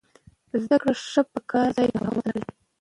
[0.63, 2.53] زده کړه ښځه په کار ځای کې د حقوقو غوښتنه کوي.